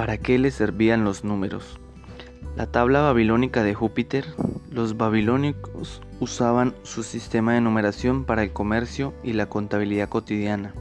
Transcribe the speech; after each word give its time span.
¿Para 0.00 0.16
qué 0.16 0.38
le 0.38 0.50
servían 0.50 1.04
los 1.04 1.24
números? 1.24 1.78
La 2.56 2.64
tabla 2.64 3.02
babilónica 3.02 3.62
de 3.62 3.74
Júpiter, 3.74 4.24
los 4.70 4.96
babilónicos 4.96 6.00
usaban 6.20 6.74
su 6.84 7.02
sistema 7.02 7.52
de 7.52 7.60
numeración 7.60 8.24
para 8.24 8.42
el 8.42 8.50
comercio 8.50 9.12
y 9.22 9.34
la 9.34 9.50
contabilidad 9.50 10.08
cotidiana, 10.08 10.72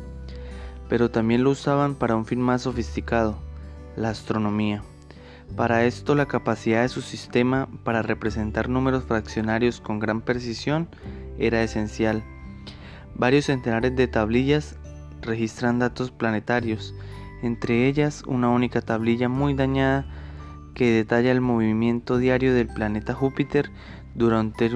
pero 0.88 1.12
también 1.12 1.44
lo 1.44 1.50
usaban 1.50 1.96
para 1.96 2.16
un 2.16 2.26
fin 2.26 2.40
más 2.40 2.62
sofisticado, 2.62 3.38
la 3.98 4.08
astronomía. 4.08 4.84
Para 5.58 5.84
esto 5.84 6.16
la 6.16 6.28
capacidad 6.28 6.84
de 6.84 6.88
su 6.88 7.02
sistema 7.02 7.68
para 7.84 8.02
representar 8.02 8.70
números 8.70 9.04
fraccionarios 9.04 9.82
con 9.82 10.00
gran 10.00 10.22
precisión 10.22 10.88
era 11.38 11.62
esencial. 11.62 12.24
Varios 13.16 13.48
centenares 13.48 13.94
de 13.98 14.08
tablillas 14.08 14.78
registran 15.22 15.78
datos 15.78 16.10
planetarios, 16.10 16.94
entre 17.42 17.88
ellas 17.88 18.24
una 18.28 18.50
única 18.50 18.82
tablilla 18.82 19.30
muy 19.30 19.54
dañada 19.54 20.06
que 20.74 20.92
detalla 20.92 21.32
el 21.32 21.42
movimiento 21.42 22.18
diario 22.18 22.54
del 22.54 22.68
planeta 22.68 23.14
Júpiter 23.14 23.72
durante, 24.16 24.72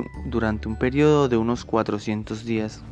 un 0.68 0.76
periodo 0.77 1.30
de 1.30 1.38
unos 1.38 1.66
400 1.66 2.45
días. 2.45 2.84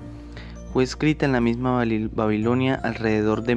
Fue 0.74 0.84
escrita 0.84 1.26
en 1.26 1.34
la 1.34 1.42
misma 1.42 1.84
Babilonia 2.14 2.76
alrededor 2.76 3.44
de 3.44 3.56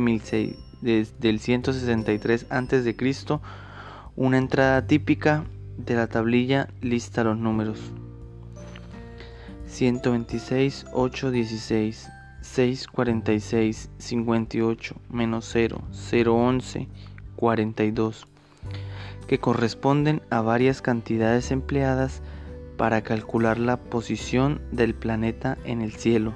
del 0.80 1.40
163 1.40 2.46
a.C. 2.50 2.96
Una 4.16 4.38
entrada 4.38 4.86
típica 4.86 5.44
de 5.76 5.94
la 5.94 6.06
tablilla 6.06 6.68
lista 6.80 7.24
los 7.24 7.38
números 7.38 7.80
126, 9.74 10.86
8, 10.92 11.30
16, 11.32 12.08
6, 12.44 12.86
46, 12.88 13.90
58, 13.98 14.94
menos 15.10 15.48
0, 15.50 15.80
0, 15.90 16.34
11, 16.36 16.88
42, 17.36 18.26
que 19.26 19.38
corresponden 19.40 20.20
a 20.30 20.42
varias 20.42 20.82
cantidades 20.82 21.50
empleadas 21.50 22.22
para 22.76 23.02
calcular 23.02 23.58
la 23.58 23.78
posición 23.78 24.60
del 24.70 24.94
planeta 24.94 25.56
en 25.64 25.80
el 25.80 25.92
cielo. 25.92 26.34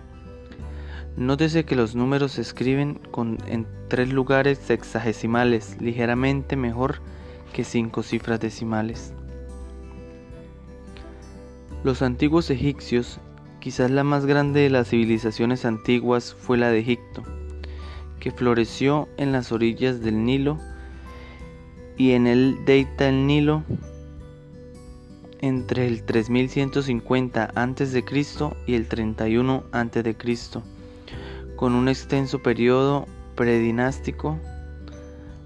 Nótese 1.16 1.64
que 1.64 1.76
los 1.76 1.94
números 1.94 2.32
se 2.32 2.40
escriben 2.40 3.00
en 3.46 3.66
tres 3.88 4.10
lugares 4.10 4.58
sexagesimales, 4.58 5.76
ligeramente 5.80 6.56
mejor 6.56 7.00
que 7.52 7.64
cinco 7.64 8.02
cifras 8.02 8.40
decimales. 8.40 9.12
Los 11.84 12.02
antiguos 12.02 12.50
egipcios, 12.50 13.20
quizás 13.60 13.90
la 13.90 14.04
más 14.04 14.26
grande 14.26 14.60
de 14.60 14.70
las 14.70 14.88
civilizaciones 14.88 15.64
antiguas 15.64 16.34
fue 16.34 16.58
la 16.58 16.70
de 16.70 16.80
Egipto, 16.80 17.22
que 18.20 18.30
floreció 18.30 19.08
en 19.16 19.32
las 19.32 19.52
orillas 19.52 20.00
del 20.00 20.24
Nilo 20.24 20.58
y 21.96 22.12
en 22.12 22.26
el 22.26 22.64
delta 22.64 23.04
del 23.04 23.26
Nilo 23.26 23.64
entre 25.40 25.86
el 25.86 26.04
3150 26.04 27.52
a.C. 27.54 28.04
y 28.66 28.74
el 28.74 28.88
31 28.88 29.64
a.C., 29.72 30.16
con 31.56 31.74
un 31.74 31.88
extenso 31.88 32.40
periodo 32.40 33.06
predinástico 33.34 34.38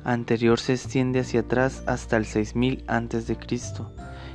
anterior 0.05 0.59
se 0.59 0.75
extiende 0.75 1.21
hacia 1.21 1.41
atrás 1.41 1.83
hasta 1.87 2.17
el 2.17 2.27
6000 2.27 2.85
a.C. 2.87 3.37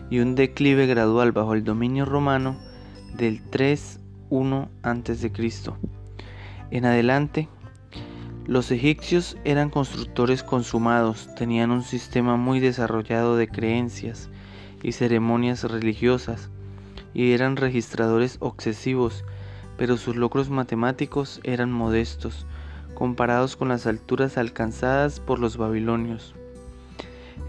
y 0.09 0.19
un 0.19 0.35
declive 0.35 0.87
gradual 0.87 1.31
bajo 1.31 1.53
el 1.53 1.63
dominio 1.63 2.05
romano 2.05 2.66
del 3.15 3.43
3-1 3.49 4.69
a.C. 4.83 5.31
En 6.71 6.85
adelante, 6.85 7.47
los 8.45 8.71
egipcios 8.71 9.37
eran 9.43 9.69
constructores 9.69 10.41
consumados, 10.41 11.29
tenían 11.35 11.71
un 11.71 11.83
sistema 11.83 12.37
muy 12.37 12.59
desarrollado 12.59 13.35
de 13.35 13.47
creencias 13.47 14.29
y 14.83 14.93
ceremonias 14.93 15.63
religiosas, 15.63 16.49
y 17.13 17.31
eran 17.31 17.57
registradores 17.57 18.37
obsesivos, 18.39 19.23
pero 19.77 19.97
sus 19.97 20.15
logros 20.15 20.49
matemáticos 20.49 21.41
eran 21.43 21.71
modestos, 21.71 22.45
comparados 22.93 23.55
con 23.55 23.67
las 23.67 23.85
alturas 23.85 24.37
alcanzadas 24.37 25.19
por 25.19 25.39
los 25.39 25.57
babilonios. 25.57 26.33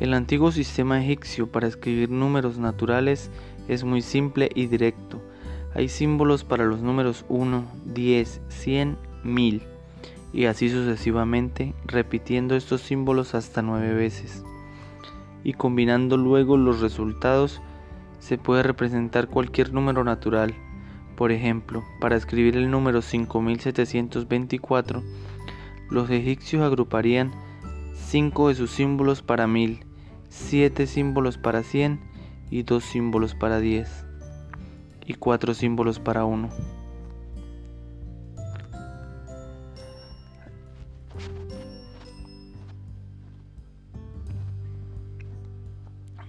El 0.00 0.14
antiguo 0.14 0.52
sistema 0.52 1.02
egipcio 1.02 1.50
para 1.50 1.66
escribir 1.66 2.10
números 2.10 2.58
naturales 2.58 3.30
es 3.68 3.84
muy 3.84 4.02
simple 4.02 4.50
y 4.54 4.66
directo. 4.66 5.20
Hay 5.78 5.88
símbolos 5.88 6.42
para 6.42 6.64
los 6.64 6.82
números 6.82 7.24
1, 7.28 7.64
10, 7.84 8.40
100, 8.48 8.98
1000 9.22 9.62
y 10.32 10.46
así 10.46 10.70
sucesivamente, 10.70 11.72
repitiendo 11.86 12.56
estos 12.56 12.80
símbolos 12.80 13.36
hasta 13.36 13.62
nueve 13.62 13.94
veces. 13.94 14.42
Y 15.44 15.52
combinando 15.52 16.16
luego 16.16 16.56
los 16.56 16.80
resultados, 16.80 17.62
se 18.18 18.38
puede 18.38 18.64
representar 18.64 19.28
cualquier 19.28 19.72
número 19.72 20.02
natural. 20.02 20.52
Por 21.14 21.30
ejemplo, 21.30 21.84
para 22.00 22.16
escribir 22.16 22.56
el 22.56 22.72
número 22.72 23.00
5724, 23.00 25.04
los 25.90 26.10
egipcios 26.10 26.64
agruparían 26.64 27.30
cinco 27.94 28.48
de 28.48 28.56
sus 28.56 28.72
símbolos 28.72 29.22
para 29.22 29.46
mil, 29.46 29.86
siete 30.28 30.88
símbolos 30.88 31.38
para 31.38 31.62
cien 31.62 32.00
y 32.50 32.64
dos 32.64 32.82
símbolos 32.82 33.36
para 33.36 33.60
diez, 33.60 34.07
y 35.08 35.14
cuatro 35.14 35.54
símbolos 35.54 35.98
para 35.98 36.24
uno. 36.24 36.50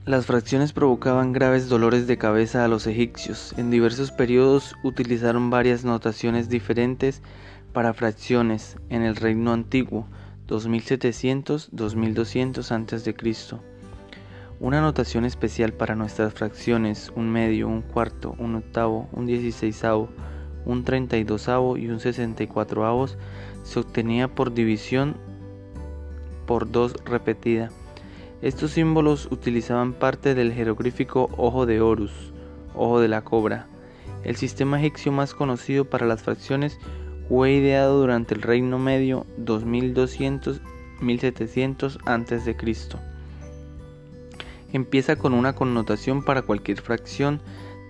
Las 0.06 0.25
fracciones 0.25 0.73
provocaban 0.73 1.34
graves 1.34 1.69
dolores 1.69 2.07
de 2.07 2.17
cabeza 2.17 2.66
a 2.66 2.67
los 2.67 2.88
egipcios. 2.88 3.53
En 3.57 3.69
diversos 3.69 4.12
periodos 4.12 4.75
utilizaron 4.84 5.51
varias 5.51 5.85
notaciones 5.85 6.50
diferentes 6.50 7.22
para 7.73 7.94
fracciones 7.94 8.78
en 8.90 9.03
el 9.03 9.16
Reino 9.16 9.53
Antiguo 9.53 10.07
2700-2200 10.47 12.72
a.C. 12.72 13.13
Una 14.62 14.81
notación 14.81 15.24
especial 15.24 15.72
para 15.72 15.96
nuestras 15.96 16.34
fracciones, 16.34 17.14
un 17.16 17.30
medio, 17.30 17.70
un 17.70 17.81
cuarto, 17.81 18.36
un 18.40 18.56
octavo, 18.56 19.08
un 19.14 19.25
dieciséisavo, 19.25 20.09
un 20.66 20.84
treinta 20.84 21.16
y 21.16 21.24
dosavo 21.24 21.78
y 21.78 21.88
un 21.88 22.02
sesenta 22.02 22.44
y 22.44 22.47
cuatroavos 22.47 23.18
se 23.64 23.80
obtenía 23.80 24.28
por 24.28 24.53
división 24.53 25.16
por 26.46 26.70
dos 26.70 26.94
repetida. 27.06 27.70
Estos 28.42 28.72
símbolos 28.72 29.30
utilizaban 29.31 29.94
parte 29.94 30.36
del 30.36 30.52
jeroglífico 30.52 31.30
ojo 31.38 31.66
de 31.66 31.80
Horus, 31.80 32.34
ojo 32.76 33.00
de 33.00 33.08
la 33.08 33.22
cobra. 33.22 33.68
El 34.26 34.36
sistema 34.36 34.78
egipcio 34.78 35.14
más 35.14 35.34
conocido 35.34 35.86
para 35.86 36.06
las 36.06 36.24
fracciones 36.24 36.78
fue 37.30 37.53
ideado 37.53 38.02
durante 38.02 38.36
el 38.36 38.41
Reino 38.41 38.78
Medio 38.78 39.26
2200-1700 39.40 42.00
a.C. 42.06 42.58
Empieza 44.72 45.16
con 45.16 45.34
una 45.34 45.53
connotación 45.56 46.24
para 46.24 46.44
cualquier 46.44 46.81
fracción 46.81 47.41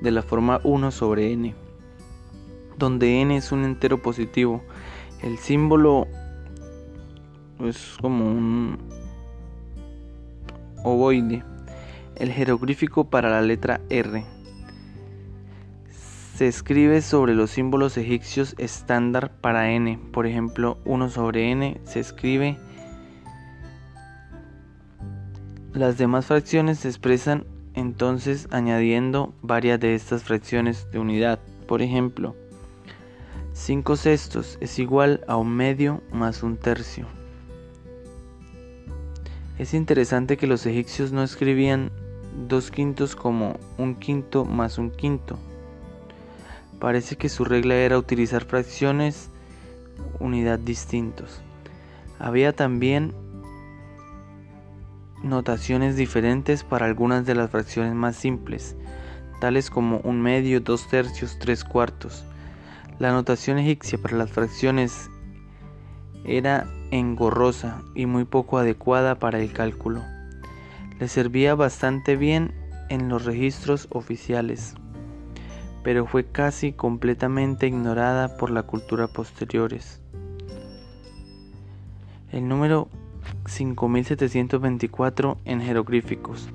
de 0.01 0.11
la 0.11 0.21
forma 0.21 0.61
1 0.63 0.91
sobre 0.91 1.31
n, 1.33 1.53
donde 2.77 3.21
n 3.21 3.35
es 3.35 3.51
un 3.51 3.65
entero 3.65 4.01
positivo. 4.01 4.63
El 5.21 5.37
símbolo 5.37 6.07
es 7.59 7.97
como 7.99 8.25
un 8.25 8.77
ovoide. 10.83 11.43
El 12.15 12.31
jeroglífico 12.31 13.09
para 13.09 13.29
la 13.29 13.41
letra 13.41 13.81
R 13.89 14.23
se 16.39 16.47
escribe 16.47 17.01
sobre 17.01 17.35
los 17.35 17.51
símbolos 17.51 17.97
egipcios 17.97 18.55
estándar 18.57 19.33
para 19.41 19.71
n. 19.73 19.99
Por 20.13 20.25
ejemplo, 20.25 20.77
1 20.85 21.09
sobre 21.09 21.51
n 21.51 21.81
se 21.83 21.99
escribe. 21.99 22.57
Las 25.73 25.97
demás 25.97 26.25
fracciones 26.25 26.79
se 26.79 26.87
expresan 26.87 27.45
entonces 27.73 28.47
añadiendo 28.51 29.33
varias 29.41 29.79
de 29.79 29.95
estas 29.95 30.23
fracciones 30.23 30.89
de 30.91 30.99
unidad. 30.99 31.39
Por 31.67 31.81
ejemplo, 31.81 32.35
5 33.53 33.95
sextos 33.95 34.57
es 34.61 34.79
igual 34.79 35.21
a 35.27 35.37
un 35.37 35.55
medio 35.55 36.01
más 36.11 36.43
un 36.43 36.57
tercio. 36.57 37.05
Es 39.57 39.73
interesante 39.73 40.37
que 40.37 40.47
los 40.47 40.65
egipcios 40.65 41.11
no 41.11 41.23
escribían 41.23 41.91
dos 42.47 42.71
quintos 42.71 43.15
como 43.15 43.57
un 43.77 43.95
quinto 43.95 44.45
más 44.45 44.77
un 44.77 44.89
quinto, 44.89 45.37
Parece 46.79 47.17
que 47.17 47.27
su 47.27 47.43
regla 47.43 47.75
era 47.75 47.97
utilizar 47.97 48.45
fracciones 48.45 49.29
unidad 50.19 50.59
distintos. 50.59 51.41
Había 52.19 52.53
también 52.53 53.13
notaciones 55.23 55.95
diferentes 55.95 56.63
para 56.63 56.85
algunas 56.85 57.25
de 57.25 57.35
las 57.35 57.49
fracciones 57.49 57.93
más 57.93 58.15
simples, 58.15 58.75
tales 59.39 59.69
como 59.69 59.99
un 59.99 60.21
medio, 60.21 60.61
dos 60.61 60.87
tercios, 60.87 61.37
tres 61.39 61.63
cuartos. 61.63 62.25
La 62.99 63.11
notación 63.11 63.57
egipcia 63.57 63.97
para 63.97 64.17
las 64.17 64.31
fracciones 64.31 65.09
era 66.25 66.67
engorrosa 66.91 67.81
y 67.95 68.05
muy 68.05 68.25
poco 68.25 68.57
adecuada 68.57 69.19
para 69.19 69.39
el 69.39 69.53
cálculo. 69.53 70.03
Le 70.99 71.07
servía 71.07 71.55
bastante 71.55 72.17
bien 72.17 72.53
en 72.89 73.07
los 73.07 73.25
registros 73.25 73.87
oficiales, 73.91 74.75
pero 75.83 76.05
fue 76.05 76.25
casi 76.25 76.73
completamente 76.73 77.67
ignorada 77.67 78.35
por 78.35 78.51
la 78.51 78.63
cultura 78.63 79.07
posteriores. 79.07 80.01
El 82.31 82.47
número 82.47 82.89
5724 83.49 85.37
en 85.45 85.61
jeroglíficos 85.61 86.49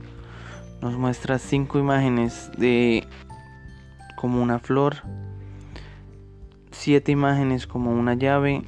nos 0.85 0.99
muestra 0.99 1.39
cinco 1.39 1.79
imágenes 1.79 2.51
de 2.59 3.07
como 4.17 4.43
una 4.43 4.59
flor, 4.59 4.97
siete 6.71 7.11
imágenes 7.11 7.67
como 7.67 7.91
una 7.91 8.13
llave, 8.13 8.65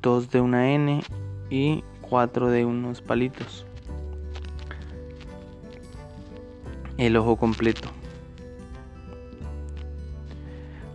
dos 0.00 0.30
de 0.30 0.40
una 0.40 0.70
N 0.70 1.02
y 1.50 1.82
cuatro 2.00 2.50
de 2.50 2.64
unos 2.64 3.02
palitos. 3.02 3.66
El 6.98 7.16
ojo 7.16 7.34
completo. 7.34 7.88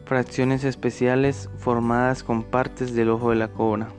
Fracciones 0.06 0.64
especiales 0.64 1.50
formadas 1.58 2.24
con 2.24 2.44
partes 2.44 2.96
del 2.96 3.10
ojo 3.10 3.32
de 3.32 3.36
la 3.36 3.50
cobra. 3.50 3.90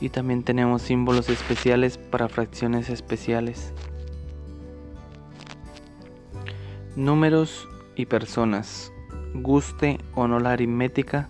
Y 0.00 0.10
también 0.10 0.42
tenemos 0.42 0.82
símbolos 0.82 1.28
especiales 1.28 1.98
para 1.98 2.28
fracciones 2.28 2.88
especiales. 2.88 3.72
Números 6.96 7.68
y 7.96 8.06
personas. 8.06 8.92
Guste 9.34 9.98
o 10.14 10.26
no 10.28 10.40
la 10.40 10.52
aritmética, 10.52 11.28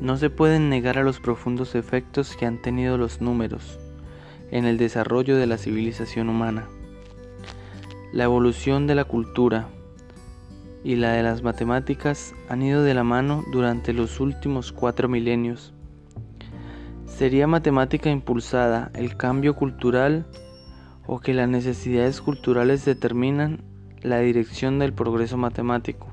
no 0.00 0.16
se 0.16 0.30
pueden 0.30 0.68
negar 0.68 0.98
a 0.98 1.02
los 1.02 1.20
profundos 1.20 1.74
efectos 1.74 2.36
que 2.36 2.46
han 2.46 2.62
tenido 2.62 2.96
los 2.98 3.20
números 3.20 3.78
en 4.50 4.64
el 4.64 4.78
desarrollo 4.78 5.36
de 5.36 5.46
la 5.46 5.58
civilización 5.58 6.28
humana. 6.28 6.68
La 8.12 8.24
evolución 8.24 8.86
de 8.86 8.94
la 8.94 9.04
cultura 9.04 9.68
y 10.84 10.96
la 10.96 11.12
de 11.12 11.22
las 11.22 11.42
matemáticas 11.42 12.34
han 12.48 12.62
ido 12.62 12.82
de 12.82 12.94
la 12.94 13.04
mano 13.04 13.44
durante 13.52 13.92
los 13.92 14.20
últimos 14.20 14.72
cuatro 14.72 15.08
milenios. 15.08 15.74
¿Sería 17.18 17.48
matemática 17.48 18.10
impulsada 18.10 18.92
el 18.94 19.16
cambio 19.16 19.56
cultural 19.56 20.24
o 21.04 21.18
que 21.18 21.34
las 21.34 21.48
necesidades 21.48 22.20
culturales 22.20 22.84
determinan 22.84 23.64
la 24.02 24.20
dirección 24.20 24.78
del 24.78 24.92
progreso 24.92 25.36
matemático? 25.36 26.06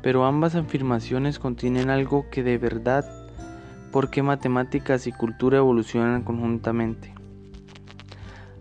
Pero 0.00 0.24
ambas 0.24 0.54
afirmaciones 0.54 1.38
contienen 1.38 1.90
algo 1.90 2.30
que 2.30 2.42
de 2.42 2.56
verdad, 2.56 3.04
porque 3.92 4.22
matemáticas 4.22 5.06
y 5.06 5.12
cultura 5.12 5.58
evolucionan 5.58 6.22
conjuntamente. 6.22 7.12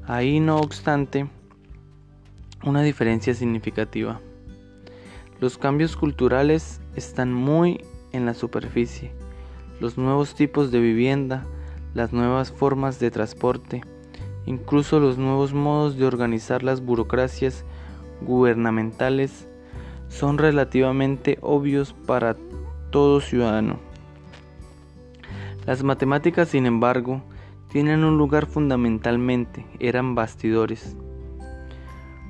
Ahí, 0.08 0.42
no 0.42 0.58
obstante, 0.58 1.30
una 2.66 2.82
diferencia 2.82 3.34
significativa. 3.34 4.20
Los 5.40 5.58
cambios 5.58 5.96
culturales 5.96 6.82
están 6.98 7.34
muy 7.34 7.80
en 8.12 8.26
la 8.26 8.34
superficie. 8.34 9.14
Los 9.80 9.98
nuevos 9.98 10.36
tipos 10.36 10.72
de 10.72 10.80
vivienda, 10.80 11.46
las 11.94 12.14
nuevas 12.14 12.52
formas 12.52 13.00
de 13.00 13.12
transporte, 13.12 13.82
incluso 14.46 15.00
los 15.00 15.18
nuevos 15.18 15.54
modos 15.54 15.98
de 15.98 16.06
organizar 16.06 16.64
las 16.64 16.82
burocracias 16.82 17.66
gubernamentales 18.22 19.48
son 20.08 20.38
relativamente 20.38 21.38
obvios 21.42 21.94
para 22.06 22.38
todo 22.90 23.20
ciudadano. 23.20 23.80
Las 25.66 25.84
matemáticas, 25.84 26.50
sin 26.50 26.66
embargo, 26.66 27.22
tienen 27.70 28.04
un 28.04 28.18
lugar 28.18 28.46
fundamentalmente, 28.46 29.66
eran 29.80 30.16
bastidores. 30.16 30.96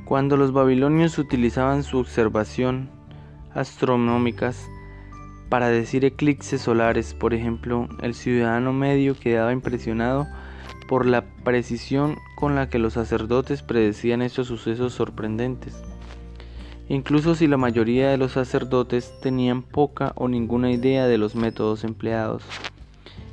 Cuando 0.06 0.38
los 0.38 0.54
babilonios 0.54 1.20
utilizaban 1.20 1.84
su 1.84 2.00
observación 2.00 2.90
astronómicas 3.54 4.68
para 5.50 5.70
decir 5.70 6.06
eclipses 6.06 6.62
solares, 6.62 7.14
por 7.14 7.34
ejemplo, 7.34 7.88
el 8.02 8.14
ciudadano 8.14 8.74
medio 8.74 9.16
quedaba 9.16 9.54
impresionado 9.54 10.28
por 10.88 11.06
la 11.06 11.24
precisión 11.44 12.18
con 12.36 12.56
la 12.56 12.70
que 12.70 12.80
los 12.80 12.94
sacerdotes 12.94 13.64
predecían 13.64 14.22
estos 14.22 14.48
sucesos 14.48 14.94
sorprendentes. 14.94 15.82
Incluso 16.88 17.34
si 17.34 17.48
la 17.48 17.58
mayoría 17.58 18.10
de 18.10 18.18
los 18.18 18.34
sacerdotes 18.34 19.14
tenían 19.22 19.64
poca 19.64 20.14
o 20.16 20.28
ninguna 20.28 20.72
idea 20.72 21.08
de 21.08 21.18
los 21.18 21.36
métodos 21.36 21.84
empleados, 21.84 22.44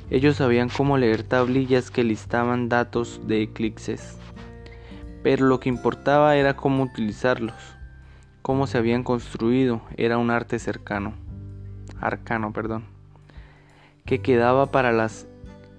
ellos 0.09 0.37
sabían 0.37 0.69
cómo 0.69 0.97
leer 0.97 1.23
tablillas 1.23 1.91
que 1.91 2.03
listaban 2.03 2.69
datos 2.69 3.21
de 3.27 3.43
eclipses. 3.43 4.17
Pero 5.21 5.45
lo 5.45 5.59
que 5.59 5.69
importaba 5.69 6.35
era 6.35 6.55
cómo 6.55 6.83
utilizarlos, 6.83 7.55
cómo 8.41 8.67
se 8.67 8.77
habían 8.77 9.03
construido, 9.03 9.81
era 9.97 10.17
un 10.17 10.31
arte 10.31 10.59
cercano, 10.59 11.13
arcano, 11.99 12.53
perdón, 12.53 12.85
que 14.05 14.19
quedaba 14.19 14.67
para 14.67 14.91
las 14.91 15.27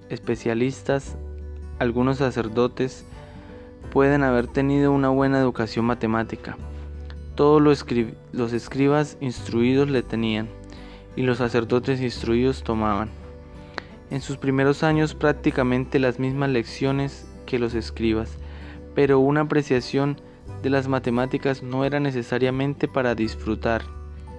especialistas, 0.09 1.17
algunos 1.79 2.19
sacerdotes 2.19 3.05
pueden 3.93 4.23
haber 4.23 4.47
tenido 4.47 4.93
una 4.93 5.09
buena 5.09 5.39
educación 5.39 5.85
matemática. 5.85 6.57
Todos 7.35 7.61
los, 7.61 8.53
escribas 8.53 9.17
instruidos 9.21 9.91
le 9.91 10.03
tenían 10.03 10.49
y 11.17 11.23
los 11.23 11.39
sacerdotes 11.39 12.01
instruidos 12.01 12.63
tomaban. 12.63 13.09
En 14.11 14.21
sus 14.21 14.37
primeros 14.37 14.83
años 14.83 15.15
prácticamente 15.15 15.99
las 15.99 16.19
mismas 16.19 16.51
lecciones 16.51 17.27
que 17.47 17.59
los 17.59 17.75
escribas, 17.75 18.37
pero 18.95 19.19
una 19.19 19.43
apreciación 19.43 20.21
de 20.63 20.71
las 20.71 20.89
matemáticas 20.89 21.63
no 21.63 21.85
era 21.85 22.01
necesariamente 22.01 22.89
para 22.89 23.15
disfrutar 23.15 23.83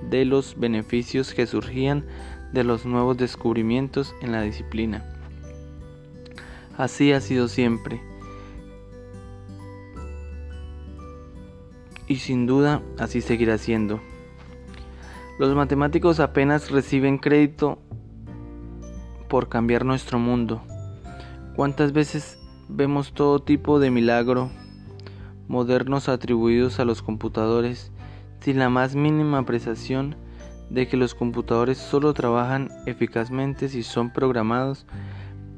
de 0.10 0.26
los 0.26 0.60
beneficios 0.60 1.34
que 1.34 1.48
surgían 1.48 2.06
de 2.54 2.64
los 2.64 2.86
nuevos 2.86 3.18
descubrimientos 3.18 4.16
en 4.22 4.32
la 4.32 4.42
disciplina. 4.42 5.04
Así 6.78 7.12
ha 7.12 7.22
sido 7.22 7.48
siempre. 7.48 8.02
Y 12.08 12.18
sin 12.18 12.46
duda 12.46 12.82
así 12.98 13.22
seguirá 13.22 13.58
siendo. 13.58 14.00
Los 15.40 15.56
matemáticos 15.56 16.20
apenas 16.20 16.72
reciben 16.72 17.18
crédito 17.18 17.80
por 19.28 19.50
cambiar 19.50 19.86
nuestro 19.86 20.20
mundo. 20.20 20.62
¿Cuántas 21.56 21.94
veces 21.94 22.38
vemos 22.70 23.14
todo 23.14 23.40
tipo 23.40 23.80
de 23.80 23.92
milagro 23.92 24.50
modernos 25.48 26.10
atribuidos 26.10 26.80
a 26.80 26.86
los 26.86 27.02
computadores 27.02 27.92
sin 28.40 28.60
la 28.60 28.70
más 28.70 28.96
mínima 28.96 29.40
apreciación 29.40 30.16
de 30.70 30.88
que 30.88 30.98
los 30.98 31.16
computadores 31.16 31.78
solo 31.78 32.14
trabajan 32.14 32.70
eficazmente 32.86 33.70
si 33.70 33.84
son 33.84 34.12
programados 34.12 34.86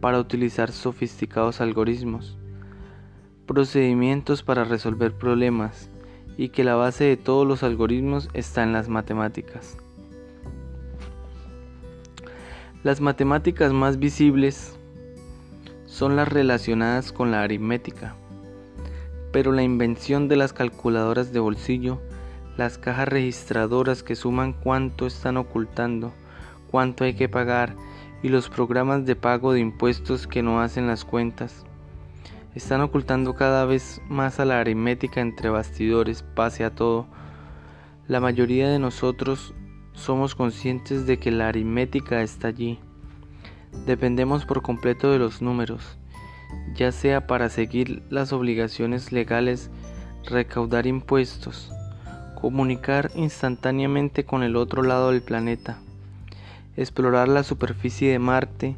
para 0.01 0.19
utilizar 0.19 0.71
sofisticados 0.71 1.61
algoritmos, 1.61 2.37
procedimientos 3.45 4.43
para 4.43 4.63
resolver 4.63 5.13
problemas 5.13 5.89
y 6.37 6.49
que 6.49 6.63
la 6.63 6.75
base 6.75 7.05
de 7.05 7.17
todos 7.17 7.47
los 7.47 7.63
algoritmos 7.63 8.29
está 8.33 8.63
en 8.63 8.73
las 8.73 8.89
matemáticas. 8.89 9.77
Las 12.83 13.01
matemáticas 13.01 13.73
más 13.73 13.97
visibles 13.97 14.77
son 15.87 16.15
las 16.15 16.27
relacionadas 16.27 17.11
con 17.11 17.31
la 17.31 17.41
aritmética. 17.41 18.15
Pero 19.31 19.51
la 19.51 19.63
invención 19.63 20.27
de 20.27 20.35
las 20.35 20.53
calculadoras 20.53 21.33
de 21.33 21.39
bolsillo, 21.39 21.99
las 22.57 22.77
cajas 22.77 23.07
registradoras 23.07 24.03
que 24.03 24.15
suman 24.15 24.53
cuánto 24.53 25.07
están 25.07 25.37
ocultando, 25.37 26.13
cuánto 26.69 27.03
hay 27.03 27.13
que 27.13 27.29
pagar 27.29 27.75
y 28.23 28.29
los 28.29 28.49
programas 28.49 29.05
de 29.05 29.15
pago 29.15 29.53
de 29.53 29.59
impuestos 29.59 30.27
que 30.27 30.43
no 30.43 30.59
hacen 30.59 30.87
las 30.87 31.05
cuentas, 31.05 31.63
están 32.55 32.81
ocultando 32.81 33.35
cada 33.35 33.65
vez 33.65 34.01
más 34.09 34.39
a 34.39 34.45
la 34.45 34.59
aritmética 34.59 35.21
entre 35.21 35.49
bastidores, 35.49 36.23
pase 36.23 36.63
a 36.63 36.73
todo. 36.73 37.05
La 38.07 38.19
mayoría 38.19 38.69
de 38.69 38.79
nosotros 38.79 39.53
somos 39.93 40.33
conscientes 40.33 41.05
de 41.05 41.19
que 41.19 41.31
la 41.31 41.49
aritmética 41.49 42.21
está 42.21 42.47
allí 42.47 42.79
Dependemos 43.85 44.45
por 44.45 44.61
completo 44.61 45.11
de 45.11 45.19
los 45.19 45.41
números, 45.41 45.97
ya 46.75 46.91
sea 46.91 47.27
para 47.27 47.49
seguir 47.49 48.03
las 48.09 48.33
obligaciones 48.33 49.11
legales, 49.11 49.69
recaudar 50.25 50.87
impuestos, 50.87 51.71
comunicar 52.39 53.09
instantáneamente 53.15 54.23
con 54.23 54.43
el 54.43 54.55
otro 54.55 54.83
lado 54.83 55.09
del 55.09 55.23
planeta, 55.23 55.79
explorar 56.75 57.27
la 57.27 57.41
superficie 57.41 58.11
de 58.11 58.19
Marte 58.19 58.75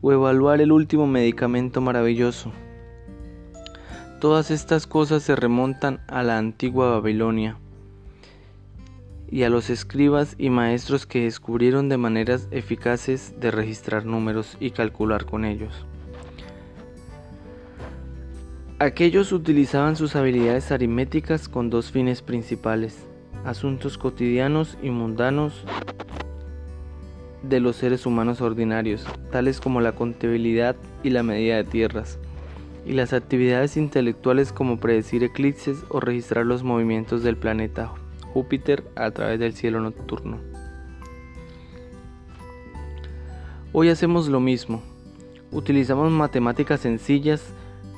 o 0.00 0.12
evaluar 0.12 0.62
el 0.62 0.72
último 0.72 1.06
medicamento 1.06 1.82
maravilloso. 1.82 2.52
Todas 4.18 4.50
estas 4.50 4.86
cosas 4.86 5.22
se 5.22 5.36
remontan 5.36 6.00
a 6.08 6.22
la 6.22 6.38
antigua 6.38 6.88
Babilonia 6.90 7.58
y 9.30 9.42
a 9.42 9.50
los 9.50 9.68
escribas 9.68 10.34
y 10.38 10.48
maestros 10.48 11.04
que 11.04 11.24
descubrieron 11.24 11.90
de 11.90 11.98
maneras 11.98 12.48
eficaces 12.50 13.34
de 13.38 13.50
registrar 13.50 14.06
números 14.06 14.56
y 14.58 14.70
calcular 14.70 15.26
con 15.26 15.44
ellos. 15.44 15.84
Aquellos 18.82 19.30
utilizaban 19.30 19.94
sus 19.94 20.16
habilidades 20.16 20.72
aritméticas 20.72 21.48
con 21.48 21.70
dos 21.70 21.92
fines 21.92 22.20
principales, 22.20 23.06
asuntos 23.44 23.96
cotidianos 23.96 24.76
y 24.82 24.90
mundanos 24.90 25.62
de 27.44 27.60
los 27.60 27.76
seres 27.76 28.06
humanos 28.06 28.40
ordinarios, 28.40 29.06
tales 29.30 29.60
como 29.60 29.80
la 29.80 29.92
contabilidad 29.92 30.74
y 31.04 31.10
la 31.10 31.22
medida 31.22 31.58
de 31.58 31.62
tierras, 31.62 32.18
y 32.84 32.94
las 32.94 33.12
actividades 33.12 33.76
intelectuales 33.76 34.52
como 34.52 34.80
predecir 34.80 35.22
eclipses 35.22 35.84
o 35.88 36.00
registrar 36.00 36.44
los 36.44 36.64
movimientos 36.64 37.22
del 37.22 37.36
planeta 37.36 37.92
Júpiter 38.32 38.82
a 38.96 39.12
través 39.12 39.38
del 39.38 39.52
cielo 39.52 39.78
nocturno. 39.78 40.38
Hoy 43.72 43.90
hacemos 43.90 44.26
lo 44.26 44.40
mismo. 44.40 44.82
Utilizamos 45.52 46.10
matemáticas 46.10 46.80
sencillas, 46.80 47.54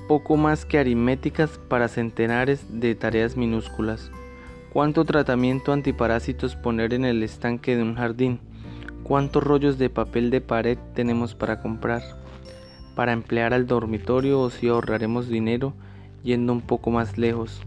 poco 0.06 0.36
más 0.36 0.66
que 0.66 0.78
aritméticas 0.78 1.58
para 1.68 1.88
centenares 1.88 2.80
de 2.80 2.94
tareas 2.94 3.36
minúsculas. 3.36 4.10
¿Cuánto 4.72 5.04
tratamiento 5.04 5.72
antiparásitos 5.72 6.56
poner 6.56 6.92
en 6.92 7.04
el 7.04 7.22
estanque 7.22 7.76
de 7.76 7.82
un 7.82 7.94
jardín? 7.94 8.40
¿Cuántos 9.02 9.42
rollos 9.42 9.78
de 9.78 9.88
papel 9.88 10.30
de 10.30 10.40
pared 10.40 10.78
tenemos 10.94 11.34
para 11.34 11.60
comprar? 11.60 12.02
Para 12.94 13.12
emplear 13.12 13.54
al 13.54 13.66
dormitorio 13.66 14.40
o 14.40 14.50
si 14.50 14.68
ahorraremos 14.68 15.28
dinero 15.28 15.74
yendo 16.22 16.52
un 16.52 16.60
poco 16.60 16.90
más 16.90 17.16
lejos 17.16 17.62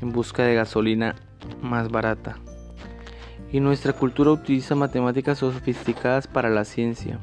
en 0.00 0.12
busca 0.12 0.44
de 0.44 0.54
gasolina 0.54 1.16
más 1.60 1.90
barata. 1.90 2.36
Y 3.50 3.60
nuestra 3.60 3.92
cultura 3.92 4.30
utiliza 4.30 4.74
matemáticas 4.74 5.38
sofisticadas 5.38 6.26
para 6.26 6.50
la 6.50 6.64
ciencia, 6.64 7.18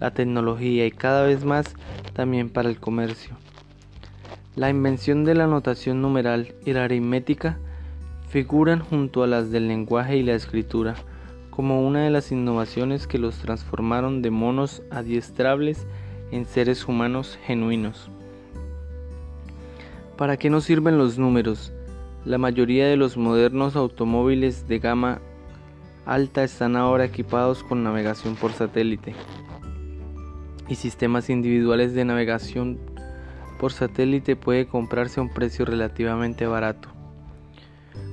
la 0.00 0.12
tecnología 0.12 0.86
y 0.86 0.90
cada 0.90 1.24
vez 1.24 1.44
más 1.44 1.74
también 2.14 2.50
para 2.50 2.68
el 2.68 2.78
comercio. 2.78 3.36
La 4.56 4.70
invención 4.70 5.24
de 5.26 5.34
la 5.34 5.46
notación 5.46 6.00
numeral 6.00 6.54
y 6.64 6.72
la 6.72 6.84
aritmética 6.84 7.58
figuran 8.30 8.80
junto 8.80 9.22
a 9.22 9.26
las 9.26 9.50
del 9.50 9.68
lenguaje 9.68 10.16
y 10.16 10.22
la 10.22 10.32
escritura 10.32 10.94
como 11.50 11.86
una 11.86 12.04
de 12.04 12.10
las 12.10 12.32
innovaciones 12.32 13.06
que 13.06 13.18
los 13.18 13.36
transformaron 13.36 14.22
de 14.22 14.30
monos 14.30 14.82
adiestrables 14.90 15.86
en 16.30 16.46
seres 16.46 16.88
humanos 16.88 17.38
genuinos. 17.44 18.10
¿Para 20.16 20.38
qué 20.38 20.48
nos 20.48 20.64
sirven 20.64 20.96
los 20.96 21.18
números? 21.18 21.74
La 22.24 22.38
mayoría 22.38 22.86
de 22.86 22.96
los 22.96 23.18
modernos 23.18 23.76
automóviles 23.76 24.66
de 24.66 24.78
gama 24.78 25.20
alta 26.06 26.42
están 26.42 26.76
ahora 26.76 27.04
equipados 27.04 27.62
con 27.62 27.84
navegación 27.84 28.36
por 28.36 28.52
satélite 28.52 29.14
y 30.66 30.76
sistemas 30.76 31.28
individuales 31.28 31.92
de 31.92 32.06
navegación 32.06 32.95
por 33.58 33.72
satélite 33.72 34.36
puede 34.36 34.66
comprarse 34.66 35.20
a 35.20 35.22
un 35.22 35.32
precio 35.32 35.64
relativamente 35.64 36.46
barato. 36.46 36.88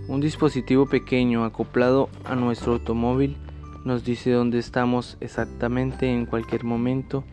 Un 0.08 0.20
dispositivo 0.20 0.86
pequeño 0.86 1.46
acoplado 1.46 2.10
a 2.26 2.36
nuestro 2.36 2.74
automóvil 2.74 3.38
nos 3.86 4.04
dice 4.04 4.32
dónde 4.32 4.60
estamos 4.60 5.18
exactamente 5.20 6.12
en 6.12 6.26
cualquier 6.26 6.64
momento 6.64 7.24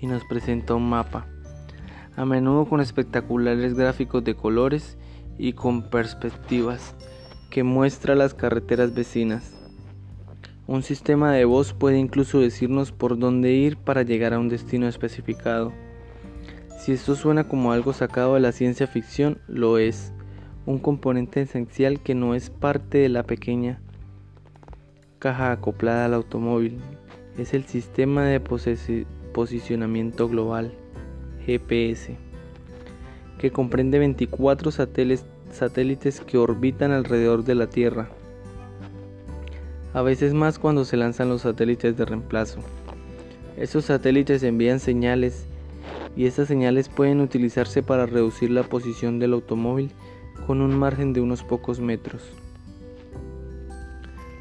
y 0.00 0.06
nos 0.06 0.24
presenta 0.24 0.74
un 0.74 0.88
mapa, 0.88 1.26
a 2.16 2.24
menudo 2.24 2.66
con 2.66 2.80
espectaculares 2.80 3.74
gráficos 3.74 4.24
de 4.24 4.34
colores 4.34 4.96
y 5.38 5.52
con 5.52 5.90
perspectivas 5.90 6.94
que 7.50 7.62
muestra 7.62 8.14
las 8.14 8.34
carreteras 8.34 8.94
vecinas. 8.94 9.56
Un 10.66 10.82
sistema 10.82 11.32
de 11.32 11.44
voz 11.44 11.72
puede 11.72 11.98
incluso 11.98 12.38
decirnos 12.38 12.92
por 12.92 13.18
dónde 13.18 13.52
ir 13.52 13.76
para 13.76 14.02
llegar 14.02 14.34
a 14.34 14.38
un 14.38 14.48
destino 14.48 14.86
especificado. 14.86 15.72
Si 16.80 16.92
esto 16.92 17.14
suena 17.14 17.44
como 17.46 17.72
algo 17.72 17.92
sacado 17.92 18.34
de 18.34 18.40
la 18.40 18.52
ciencia 18.52 18.86
ficción, 18.86 19.36
lo 19.48 19.76
es, 19.76 20.14
un 20.64 20.78
componente 20.78 21.42
esencial 21.42 22.00
que 22.00 22.14
no 22.14 22.34
es 22.34 22.48
parte 22.48 22.96
de 22.96 23.10
la 23.10 23.22
pequeña 23.22 23.82
caja 25.18 25.52
acoplada 25.52 26.06
al 26.06 26.14
automóvil, 26.14 26.78
es 27.36 27.52
el 27.52 27.64
sistema 27.64 28.24
de 28.24 28.40
posicionamiento 28.40 30.26
global, 30.26 30.72
GPS 31.44 32.16
que 33.38 33.50
comprende 33.50 33.98
24 33.98 34.70
satélites 34.70 36.20
que 36.20 36.38
orbitan 36.38 36.92
alrededor 36.92 37.44
de 37.44 37.56
la 37.56 37.68
Tierra, 37.68 38.08
a 39.92 40.00
veces 40.00 40.32
más 40.32 40.58
cuando 40.58 40.86
se 40.86 40.96
lanzan 40.96 41.28
los 41.28 41.42
satélites 41.42 41.94
de 41.98 42.06
reemplazo. 42.06 42.60
Estos 43.58 43.84
satélites 43.84 44.42
envían 44.42 44.80
señales 44.80 45.46
y 46.16 46.26
estas 46.26 46.48
señales 46.48 46.88
pueden 46.88 47.20
utilizarse 47.20 47.82
para 47.82 48.06
reducir 48.06 48.50
la 48.50 48.62
posición 48.62 49.18
del 49.18 49.32
automóvil 49.32 49.90
con 50.46 50.60
un 50.60 50.78
margen 50.78 51.12
de 51.12 51.20
unos 51.20 51.42
pocos 51.42 51.80
metros. 51.80 52.22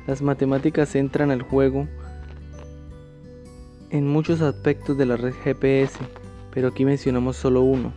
Las 0.08 0.22
matemáticas 0.22 0.96
entran 0.96 1.30
al 1.30 1.44
juego 1.44 1.88
en 3.92 4.08
muchos 4.08 4.42
aspectos 4.42 4.98
de 4.98 5.06
la 5.06 5.18
red 5.18 5.34
GPS, 5.44 5.98
pero 6.52 6.70
aquí 6.70 6.86
mencionamos 6.86 7.38
solo 7.38 7.62
uno, 7.62 7.94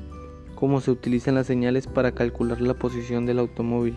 cómo 0.55 0.81
se 0.81 0.91
utilizan 0.91 1.35
las 1.35 1.47
señales 1.47 1.87
para 1.87 2.13
calcular 2.13 2.61
la 2.61 2.75
posición 2.75 3.27
del 3.27 3.39
automóvil. 3.39 3.97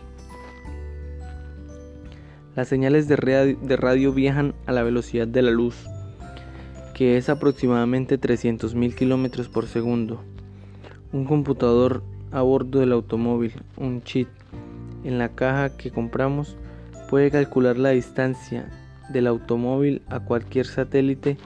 Las 2.55 2.70
señales 2.70 3.10
de 3.10 3.17
radio, 3.17 4.13
viajan 4.13 4.55
a 4.65 4.72
la 4.72 4.84
velocidad 4.84 5.27
de 5.27 5.41
la 5.41 5.51
luz, 5.51 5.86
que 6.95 7.17
es 7.17 7.27
aproximadamente 7.27 8.17
300.000 8.17 8.95
km 8.95 9.49
por 9.49 9.67
segundo. 9.67 10.21
Un 11.11 11.25
computador 11.25 12.03
a 12.31 12.41
bordo 12.41 12.79
del 12.79 12.93
automóvil, 12.93 13.51
un 13.75 14.01
chip, 14.01 14.29
en 15.03 15.17
la 15.17 15.27
caja 15.35 15.75
que 15.75 15.91
compramos, 15.91 16.55
puede 17.09 17.31
calcular 17.31 17.77
la 17.77 17.89
distancia 17.89 18.71
del 19.09 19.27
automóvil 19.27 20.03
a 20.07 20.21
cualquier 20.21 20.65
satélite 20.65 21.37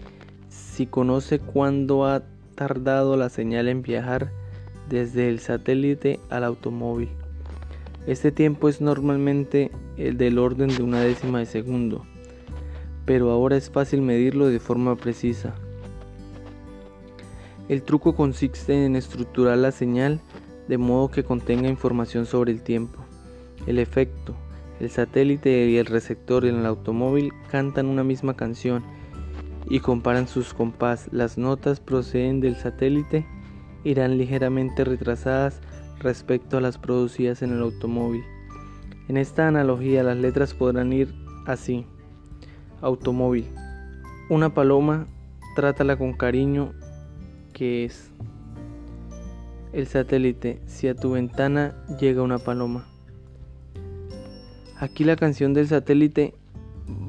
si 0.50 0.86
conoce 0.86 1.40
cuándo 1.40 2.06
ha 2.06 2.22
tardado 2.54 3.18
la 3.18 3.30
señal 3.30 3.70
en 3.70 3.82
viajar 3.82 4.30
desde 4.88 5.30
el 5.30 5.40
satélite 5.40 6.20
al 6.30 6.44
automóvil. 6.44 7.10
Este 8.06 8.32
tiempo 8.32 8.70
es 8.70 8.82
normalmente 8.82 9.72
el 9.98 10.16
del 10.16 10.38
orden 10.38 10.70
de 10.70 10.84
una 10.84 11.02
décima 11.02 11.40
de 11.40 11.48
segundo, 11.48 12.06
pero 13.10 13.32
ahora 13.32 13.58
es 13.58 13.72
fácil 13.72 14.04
medirlo 14.04 14.50
de 14.50 14.60
forma 14.60 14.96
precisa. 14.96 15.56
El 17.68 17.82
truco 17.82 18.16
consiste 18.16 18.86
en 18.86 18.96
estructurar 18.96 19.58
la 19.58 19.72
señal 19.72 20.22
de 20.68 20.78
modo 20.78 21.10
que 21.10 21.24
contenga 21.24 21.68
información 21.68 22.28
sobre 22.28 22.52
el 22.52 22.62
tiempo. 22.62 23.04
El 23.66 23.80
efecto, 23.80 24.36
el 24.80 24.92
satélite 24.92 25.66
y 25.70 25.78
el 25.78 25.88
receptor 25.88 26.46
en 26.46 26.58
el 26.58 26.68
automóvil 26.68 27.34
cantan 27.50 27.88
una 27.88 28.04
misma 28.04 28.36
canción 28.36 28.84
y 29.68 29.80
comparan 29.80 30.28
sus 30.28 30.54
compás. 30.54 31.10
Las 31.12 31.40
notas 31.40 31.80
proceden 31.80 32.42
del 32.42 32.58
satélite 32.58 33.26
irán 33.84 34.20
ligeramente 34.20 34.84
retrasadas 34.84 35.62
respecto 35.98 36.60
a 36.60 36.62
las 36.62 36.78
producidas 36.78 37.42
en 37.42 37.54
el 37.54 37.64
automóvil. 37.64 38.22
En 39.08 39.18
esta 39.18 39.48
analogía 39.48 40.04
las 40.04 40.18
letras 40.18 40.54
podrán 40.54 40.94
ir 40.94 41.12
así. 41.48 41.88
Automóvil. 42.82 43.48
Una 44.30 44.54
paloma, 44.54 45.08
trátala 45.56 45.98
con 45.98 46.14
cariño, 46.14 46.74
que 47.54 47.86
es 47.86 48.12
el 49.74 49.88
satélite. 49.88 50.62
Si 50.66 50.88
a 50.88 50.96
tu 50.96 51.12
ventana 51.12 51.76
llega 52.00 52.22
una 52.22 52.38
paloma. 52.38 52.88
Aquí 54.78 55.04
la 55.04 55.16
canción 55.16 55.54
del 55.54 55.68
satélite 55.68 56.34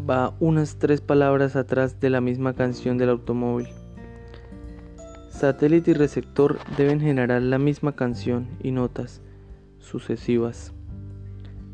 va 0.09 0.35
unas 0.41 0.79
tres 0.79 1.01
palabras 1.01 1.57
atrás 1.57 2.01
de 2.01 2.11
la 2.11 2.21
misma 2.21 2.55
canción 2.55 2.99
del 2.99 3.11
automóvil. 3.11 3.69
Satélite 5.31 5.93
y 5.93 5.95
receptor 5.95 6.59
deben 6.77 7.01
generar 7.01 7.41
la 7.43 7.59
misma 7.59 7.95
canción 7.95 8.49
y 8.63 8.73
notas 8.73 9.23
sucesivas. 9.79 10.73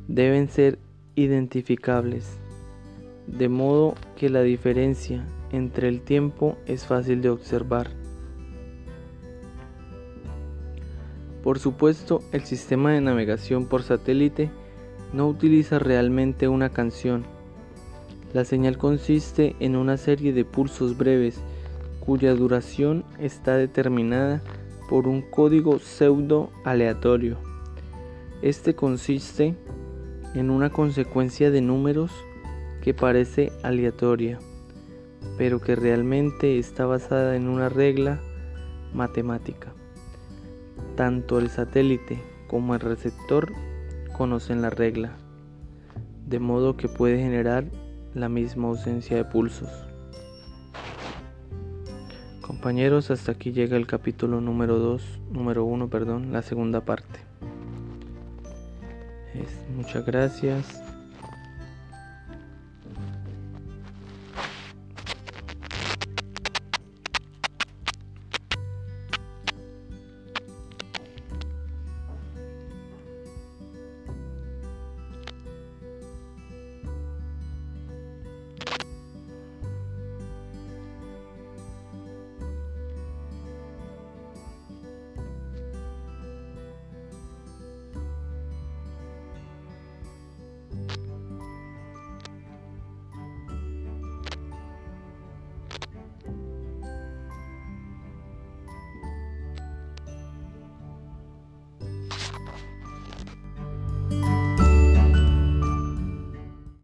Deben 0.06 0.48
ser 0.48 0.78
identificables, 1.14 2.38
de 3.26 3.48
modo 3.48 3.94
que 4.16 4.30
la 4.30 4.42
diferencia 4.42 5.26
entre 5.52 5.88
el 5.88 6.00
tiempo 6.00 6.56
es 6.66 6.86
fácil 6.86 7.22
de 7.22 7.30
observar. 7.30 7.90
Por 11.42 11.58
supuesto, 11.58 12.22
el 12.32 12.42
sistema 12.42 12.92
de 12.92 13.00
navegación 13.00 13.66
por 13.66 13.82
satélite 13.82 14.50
no 15.12 15.28
utiliza 15.28 15.78
realmente 15.78 16.48
una 16.48 16.70
canción. 16.70 17.24
La 18.32 18.44
señal 18.44 18.78
consiste 18.78 19.54
en 19.60 19.76
una 19.76 19.96
serie 19.96 20.32
de 20.32 20.44
pulsos 20.44 20.96
breves 20.96 21.40
cuya 22.00 22.34
duración 22.34 23.04
está 23.18 23.56
determinada 23.56 24.42
por 24.88 25.08
un 25.08 25.22
código 25.22 25.78
pseudo 25.78 26.50
aleatorio. 26.64 27.38
Este 28.42 28.74
consiste 28.74 29.54
en 30.34 30.50
una 30.50 30.70
consecuencia 30.70 31.50
de 31.50 31.60
números 31.60 32.12
que 32.86 32.94
parece 32.94 33.50
aleatoria, 33.64 34.38
pero 35.36 35.60
que 35.60 35.74
realmente 35.74 36.56
está 36.60 36.86
basada 36.86 37.34
en 37.34 37.48
una 37.48 37.68
regla 37.68 38.20
matemática. 38.94 39.72
Tanto 40.94 41.40
el 41.40 41.50
satélite 41.50 42.22
como 42.46 42.76
el 42.76 42.80
receptor 42.80 43.52
conocen 44.16 44.62
la 44.62 44.70
regla, 44.70 45.16
de 46.28 46.38
modo 46.38 46.76
que 46.76 46.88
puede 46.88 47.18
generar 47.18 47.64
la 48.14 48.28
misma 48.28 48.68
ausencia 48.68 49.16
de 49.16 49.24
pulsos. 49.24 49.72
Compañeros, 52.40 53.10
hasta 53.10 53.32
aquí 53.32 53.50
llega 53.50 53.76
el 53.76 53.88
capítulo 53.88 54.40
número 54.40 54.78
2, 54.78 55.22
número 55.32 55.64
1, 55.64 55.90
perdón, 55.90 56.30
la 56.30 56.42
segunda 56.42 56.84
parte. 56.84 57.18
muchas 59.76 60.06
gracias. 60.06 60.85